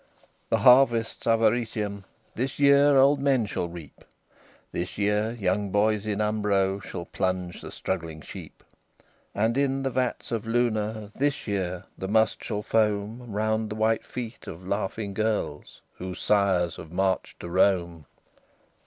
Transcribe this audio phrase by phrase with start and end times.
[0.19, 4.03] VIII The harvests of Arretium, This year, old men shall reap;
[4.71, 8.63] This year, young boys in Umbro Shall plunge the struggling sheep;
[9.35, 14.03] And in the vats of Luna, This year, the must shall foam Round the white
[14.03, 18.07] feet of laughing girls Whose sires have marched to Rome.